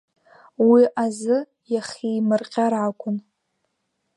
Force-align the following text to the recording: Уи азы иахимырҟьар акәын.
Уи 0.69 0.83
азы 1.03 1.37
иахимырҟьар 1.73 2.73
акәын. 2.85 3.17